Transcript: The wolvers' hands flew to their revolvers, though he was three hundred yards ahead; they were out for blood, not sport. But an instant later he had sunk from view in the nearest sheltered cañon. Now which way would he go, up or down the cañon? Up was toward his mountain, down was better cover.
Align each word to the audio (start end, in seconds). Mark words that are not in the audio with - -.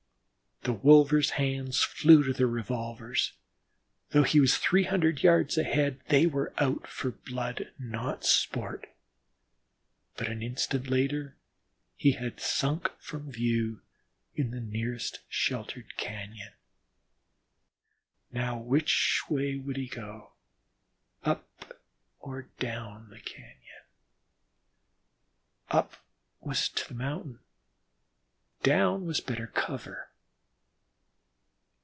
The 0.63 0.73
wolvers' 0.73 1.31
hands 1.41 1.81
flew 1.81 2.21
to 2.23 2.33
their 2.33 2.45
revolvers, 2.45 3.33
though 4.11 4.21
he 4.21 4.39
was 4.39 4.57
three 4.59 4.83
hundred 4.83 5.23
yards 5.23 5.57
ahead; 5.57 6.01
they 6.09 6.27
were 6.27 6.53
out 6.59 6.85
for 6.85 7.09
blood, 7.09 7.71
not 7.79 8.23
sport. 8.23 8.87
But 10.17 10.27
an 10.27 10.43
instant 10.43 10.87
later 10.87 11.35
he 11.95 12.11
had 12.11 12.39
sunk 12.39 12.91
from 12.99 13.31
view 13.31 13.81
in 14.35 14.51
the 14.51 14.59
nearest 14.59 15.21
sheltered 15.27 15.93
cañon. 15.97 16.53
Now 18.31 18.55
which 18.59 19.23
way 19.31 19.55
would 19.55 19.77
he 19.77 19.87
go, 19.87 20.33
up 21.23 21.73
or 22.19 22.43
down 22.59 23.09
the 23.09 23.17
cañon? 23.19 23.81
Up 25.71 26.05
was 26.39 26.69
toward 26.69 26.89
his 26.89 26.97
mountain, 26.97 27.39
down 28.61 29.07
was 29.07 29.19
better 29.21 29.47
cover. 29.47 30.07